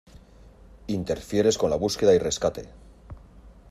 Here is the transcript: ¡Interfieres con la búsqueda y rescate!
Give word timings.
¡Interfieres 0.87 1.59
con 1.59 1.69
la 1.69 1.75
búsqueda 1.75 2.15
y 2.15 2.17
rescate! 2.17 2.67